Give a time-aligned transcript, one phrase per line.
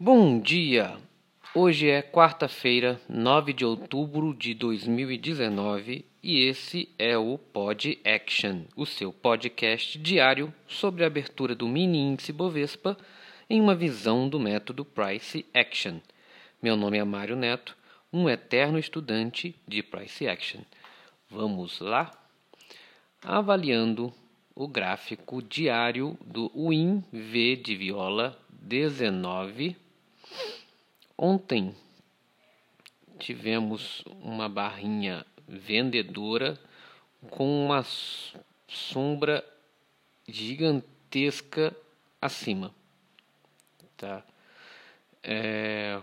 [0.00, 0.96] Bom dia!
[1.54, 8.86] Hoje é quarta-feira, 9 de outubro de 2019 e esse é o Pod Action, o
[8.86, 12.96] seu podcast diário sobre a abertura do mini índice Bovespa
[13.50, 16.00] em uma visão do método Price Action.
[16.62, 17.76] Meu nome é Mário Neto,
[18.12, 20.60] um eterno estudante de Price Action.
[21.30, 22.10] Vamos lá?
[23.22, 24.12] Avaliando
[24.58, 29.76] o gráfico diário do WIN V de viola 19
[31.16, 31.76] Ontem
[33.20, 36.58] tivemos uma barrinha vendedora
[37.30, 37.86] com uma
[38.66, 39.44] sombra
[40.26, 41.72] gigantesca
[42.20, 42.74] acima,
[43.96, 44.24] tá?
[45.22, 46.02] É,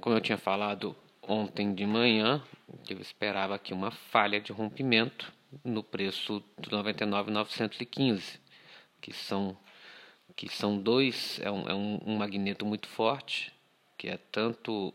[0.00, 2.42] como eu tinha falado ontem de manhã,
[2.88, 8.40] eu esperava aqui uma falha de rompimento no preço do 99,915,
[9.00, 9.56] que são
[10.36, 13.52] que são dois, é um, é um magneto muito forte
[13.98, 14.94] que é tanto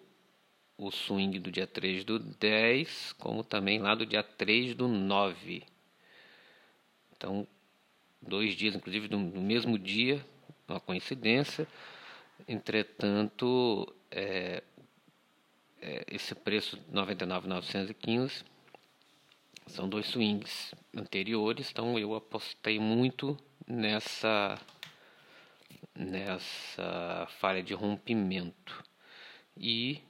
[0.77, 5.63] o swing do dia 3 do 10, como também lá do dia 3 do 9.
[7.11, 7.45] Então,
[8.21, 10.25] dois dias, inclusive no, mesmo dia,
[10.67, 11.67] uma coincidência.
[12.47, 14.63] Entretanto, é,
[15.81, 18.45] é, esse preço 99,915
[19.67, 24.59] são dois swings anteriores, então eu apostei muito nessa
[25.95, 28.83] nessa falha de rompimento.
[29.55, 30.01] E,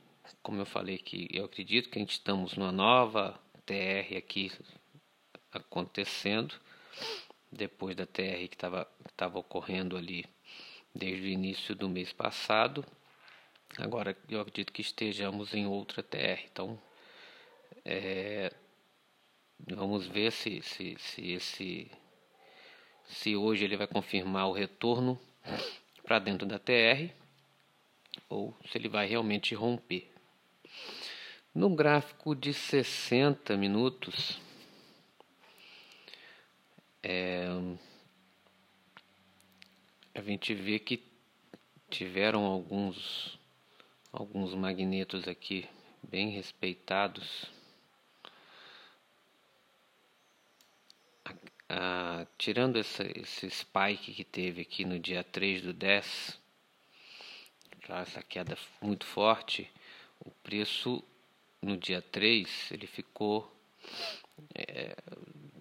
[0.42, 4.52] como eu falei que eu acredito que a gente estamos numa nova TR aqui
[5.52, 6.56] acontecendo,
[7.52, 10.26] depois da TR que estava ocorrendo ali
[10.94, 12.86] desde o início do mês passado.
[13.78, 16.46] Agora eu acredito que estejamos em outra TR.
[16.52, 16.80] Então,
[17.84, 18.54] é,
[19.68, 21.92] vamos ver se, se, se, esse,
[23.06, 25.20] se hoje ele vai confirmar o retorno
[26.04, 27.14] para dentro da TR
[28.30, 30.12] ou se ele vai realmente romper.
[31.54, 34.40] No gráfico de 60 minutos,
[37.02, 37.48] é,
[40.16, 41.04] a gente vê que
[41.90, 43.38] tiveram alguns
[44.12, 45.68] alguns magnetos aqui
[46.04, 47.52] bem respeitados.
[51.76, 56.40] Ah, tirando essa, esse spike que teve aqui no dia 3 do 10,
[57.88, 59.68] já essa queda muito forte,
[60.20, 61.04] o preço
[61.64, 63.52] no dia 3 ele ficou
[64.54, 64.96] é,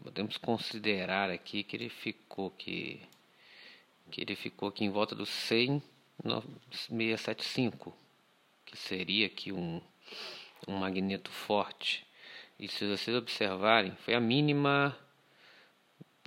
[0.02, 3.00] podemos considerar aqui que ele ficou que,
[4.10, 7.96] que ele ficou aqui em volta dos 100,675
[8.66, 9.80] que seria aqui um,
[10.68, 12.06] um magneto forte.
[12.58, 14.94] E se vocês observarem foi a mínima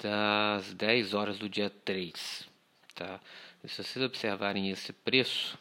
[0.01, 2.55] das 10 horas do dia 3
[2.95, 3.19] tá?
[3.65, 5.59] Se vocês observarem esse preço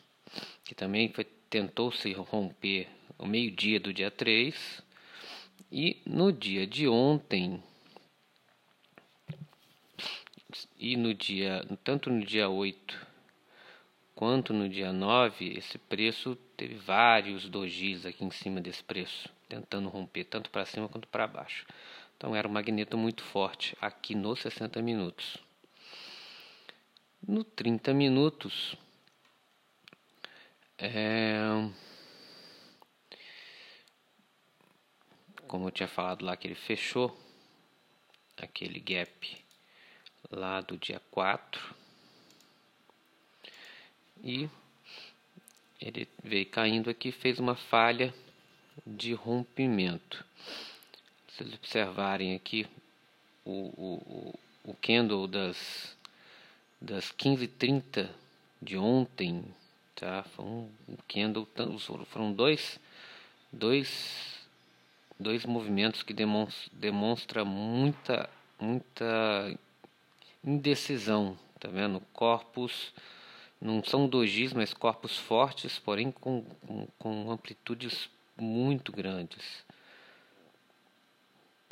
[0.64, 4.82] que também foi, tentou se romper ao meio-dia do dia 3.
[5.70, 7.60] E no dia de ontem,
[10.78, 13.06] e no dia, tanto no dia 8
[14.14, 19.88] quanto no dia 9, esse preço teve vários dojis aqui em cima desse preço, tentando
[19.88, 21.66] romper tanto para cima quanto para baixo.
[22.16, 25.38] Então era um magneto muito forte aqui nos 60 minutos.
[27.26, 28.76] No 30 minutos,
[30.78, 31.38] é...
[35.46, 37.16] Como eu tinha falado lá que ele fechou
[38.36, 39.44] aquele gap
[40.30, 41.74] lá do dia 4
[44.22, 44.48] e
[45.80, 48.12] ele veio caindo aqui fez uma falha
[48.86, 50.24] de rompimento.
[51.36, 52.64] Vocês observarem aqui
[53.44, 54.34] o, o,
[54.70, 55.96] o candle das,
[56.80, 58.08] das 15h30
[58.62, 59.44] de ontem
[59.94, 60.22] tá?
[60.22, 60.68] Foi um
[61.08, 61.48] candle,
[62.06, 62.78] foram dois,
[63.52, 64.46] dois,
[65.18, 68.30] dois movimentos que demonstra, demonstra muita,
[68.60, 69.58] muita
[70.44, 72.00] indecisão, tá vendo?
[72.12, 72.92] Corpos
[73.60, 79.64] não são dojis, mas corpos fortes, porém com, com, com amplitudes muito grandes.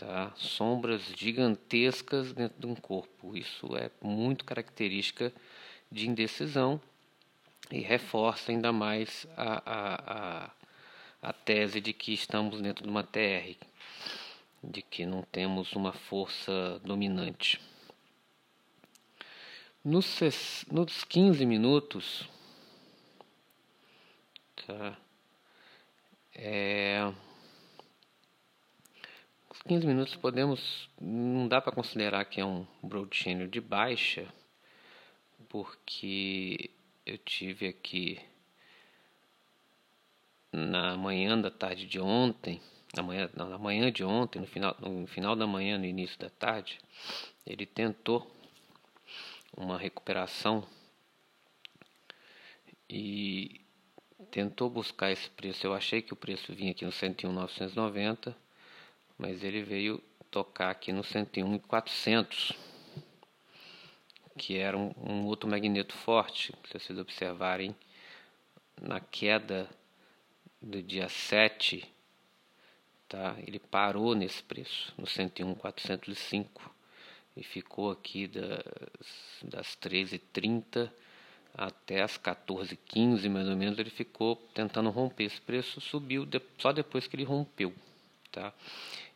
[0.04, 0.32] Tá?
[0.34, 3.36] Sombras gigantescas dentro de um corpo.
[3.36, 5.32] Isso é muito característica
[5.92, 6.80] de indecisão
[7.70, 10.50] e reforça ainda mais a, a, a,
[11.22, 13.54] a tese de que estamos dentro de uma TR,
[14.60, 17.60] de que não temos uma força dominante.
[19.84, 20.18] Nos,
[20.68, 22.28] nos 15 minutos,
[24.66, 24.98] tá,
[26.34, 27.12] é,
[29.64, 34.26] 15 minutos podemos, não dá para considerar que é um broad channel de baixa,
[35.48, 36.68] porque
[37.06, 38.18] eu tive aqui
[40.52, 42.60] na manhã da tarde de ontem,
[42.96, 46.18] na manhã, não, na manhã de ontem, no final, no final da manhã, no início
[46.18, 46.80] da tarde,
[47.46, 48.28] ele tentou
[49.56, 50.66] uma recuperação
[52.90, 53.60] e
[54.32, 55.64] tentou buscar esse preço.
[55.64, 58.36] Eu achei que o preço vinha aqui no 101,990,
[59.22, 60.02] mas ele veio
[60.32, 62.50] tocar aqui no 101,400,
[64.36, 66.52] que era um, um outro magneto forte.
[66.64, 67.72] Se vocês observarem,
[68.80, 69.70] na queda
[70.60, 71.88] do dia 7,
[73.08, 73.36] tá?
[73.46, 76.74] ele parou nesse preço, no 101,405,
[77.36, 78.64] e ficou aqui das,
[79.44, 80.90] das 13h30
[81.54, 86.72] até as 14h15 mais ou menos ele ficou tentando romper esse preço subiu de, só
[86.72, 87.74] depois que ele rompeu
[88.30, 88.52] tá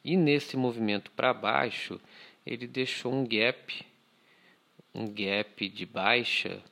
[0.07, 2.01] e nesse movimento para baixo
[2.47, 3.85] ele deixou um gap
[4.95, 6.63] um gap de baixa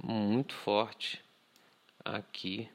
[0.00, 1.20] muito forte
[2.04, 2.70] aqui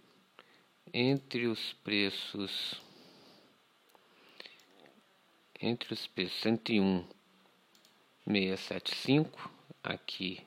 [0.94, 2.82] entre os preços
[5.62, 7.08] entre os preços 101
[8.28, 9.50] 675
[9.82, 10.46] aqui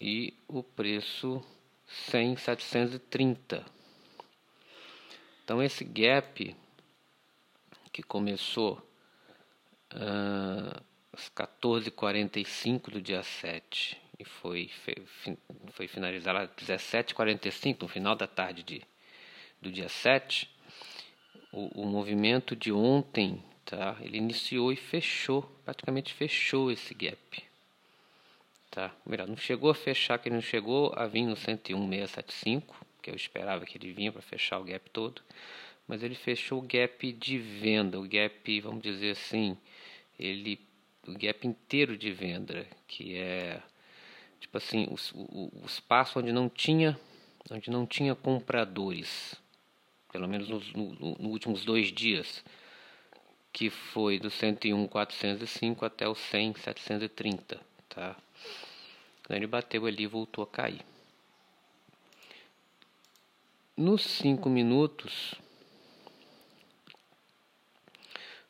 [0.00, 1.44] e o preço
[2.10, 3.77] 100,730.
[5.48, 6.54] Então esse gap
[7.90, 8.74] que começou
[9.94, 14.70] uh, às 14h45 do dia 7 e foi,
[15.70, 18.82] foi finalizado às 17h45, no final da tarde de,
[19.58, 20.54] do dia 7,
[21.50, 23.96] o, o movimento de ontem, tá?
[24.02, 27.48] ele iniciou e fechou, praticamente fechou esse gap
[28.78, 28.94] tá?
[29.04, 33.14] Melhor, não chegou a fechar, que ele não chegou a vir no 101,675, que eu
[33.14, 35.22] esperava que ele vinha para fechar o gap todo,
[35.86, 39.56] mas ele fechou o gap de venda, o gap, vamos dizer assim,
[40.18, 40.60] ele
[41.06, 43.62] o gap inteiro de venda, que é
[44.38, 46.98] tipo assim, o, o, o espaço onde não tinha
[47.50, 49.34] onde não tinha compradores,
[50.12, 52.44] pelo menos nos no, no últimos dois dias,
[53.52, 57.58] que foi do 101,405 até o 100,730,
[57.88, 58.16] tá?
[59.20, 60.84] Então ele bateu ali e voltou a cair.
[63.78, 65.36] Nos cinco minutos,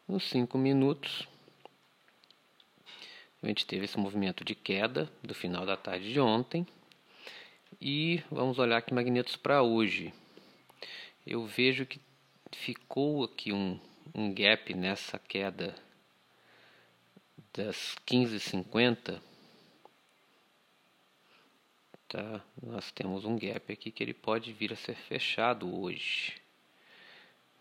[0.08, 1.28] nos cinco minutos,
[3.42, 6.66] a gente teve esse movimento de queda do final da tarde de ontem.
[7.78, 10.14] E vamos olhar aqui magnetos para hoje.
[11.26, 12.00] Eu vejo que
[12.52, 13.78] ficou aqui um,
[14.14, 15.74] um gap nessa queda
[17.52, 19.20] das 15,50
[22.08, 22.42] tá?
[22.62, 26.40] Nós temos um gap aqui que ele pode vir a ser fechado hoje,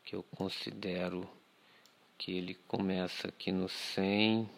[0.06, 1.30] que eu considero
[2.18, 4.50] que ele começa aqui no 100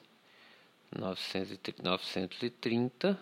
[0.91, 3.19] 930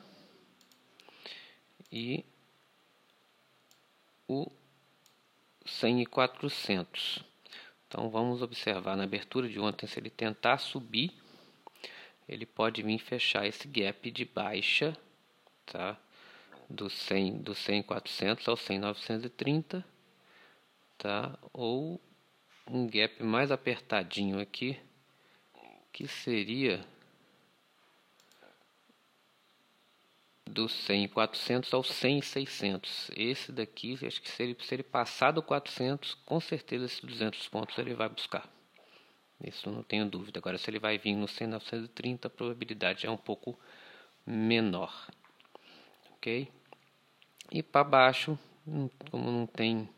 [1.92, 2.24] e
[4.28, 4.50] o
[5.66, 7.24] 100 e 400.
[7.88, 11.13] Então vamos observar na abertura de ontem se ele tentar subir,
[12.28, 14.98] ele pode vir fechar esse gap de baixa,
[15.66, 16.00] tá?
[16.69, 19.86] Do 100 do 100 400 ao 100 930
[20.98, 21.38] tá?
[21.54, 22.02] Ou
[22.69, 24.78] um gap mais apertadinho aqui
[25.94, 26.86] que seria
[30.46, 35.32] do 100 400 ao 100 600 esse daqui acho que se ele, se ele passar
[35.32, 38.48] do 400 com certeza esses 200 pontos ele vai buscar.
[39.44, 40.39] Isso não tenho dúvida.
[40.39, 43.58] Agora se ele vai vir no 100 930 a probabilidade é um pouco
[44.25, 45.08] menor
[46.13, 46.51] ok
[47.51, 48.38] e para baixo,
[49.10, 49.89] como não tem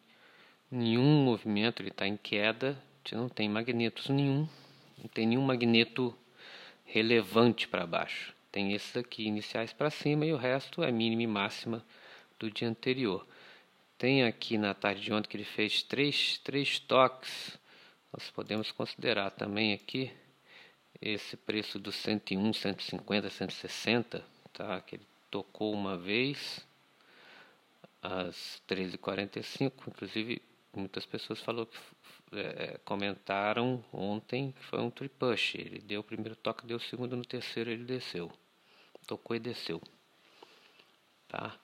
[0.69, 4.47] nenhum movimento, ele está em queda, não tem magnetos nenhum,
[4.97, 6.15] não tem nenhum magneto
[6.85, 8.35] relevante para baixo.
[8.51, 11.85] Tem esses aqui iniciais para cima e o resto é mínima e máxima
[12.39, 13.25] do dia anterior.
[13.97, 17.59] Tem aqui na tarde de ontem que ele fez três, três toques.
[18.13, 20.11] Nós podemos considerar também aqui
[21.01, 24.81] esse preço do 101, 150, 160, tá?
[24.81, 26.65] Que ele tocou uma vez,
[28.01, 29.71] às 13h45.
[29.87, 30.41] Inclusive,
[30.73, 31.77] muitas pessoas falou que,
[32.33, 35.55] é, comentaram ontem que foi um tripush.
[35.55, 38.31] Ele deu o primeiro toque, deu o segundo, no terceiro ele desceu.
[39.07, 39.81] Tocou e desceu.
[41.27, 41.57] Tá?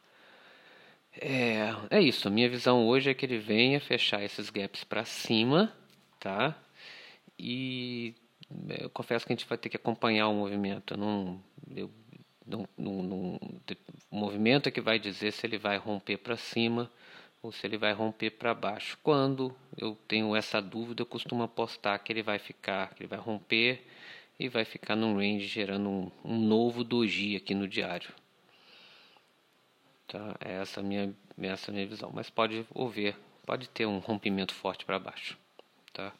[1.19, 2.27] É, é isso.
[2.27, 5.73] A minha visão hoje é que ele venha fechar esses gaps para cima,
[6.19, 6.55] tá?
[7.39, 8.15] E
[8.69, 10.93] é, eu confesso que a gente vai ter que acompanhar o movimento.
[10.93, 11.43] Eu não,
[11.75, 11.91] eu
[12.45, 13.39] num, num, num,
[14.11, 16.91] movimento é que vai dizer se ele vai romper para cima
[17.41, 18.97] ou se ele vai romper para baixo.
[19.03, 23.19] Quando eu tenho essa dúvida, eu costumo apostar que ele vai ficar, que ele vai
[23.19, 23.85] romper
[24.39, 28.09] e vai ficar num range gerando um, um novo doji aqui no diário.
[30.07, 30.35] Tá?
[30.39, 32.11] É essa minha, essa minha visão.
[32.13, 35.37] Mas pode ouvir, pode ter um rompimento forte para baixo.
[35.93, 36.13] Tá?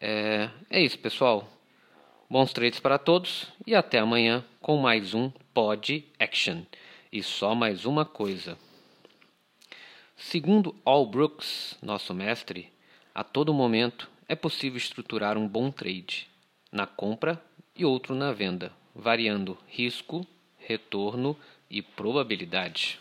[0.00, 1.48] É, é isso, pessoal.
[2.32, 6.62] Bons trades para todos e até amanhã com mais um Pod Action.
[7.10, 8.56] E só mais uma coisa.
[10.16, 12.72] Segundo Al Brooks, nosso mestre,
[13.12, 16.28] a todo momento é possível estruturar um bom trade
[16.70, 17.42] na compra
[17.74, 20.24] e outro na venda, variando risco,
[20.56, 21.36] retorno
[21.68, 23.00] e probabilidade.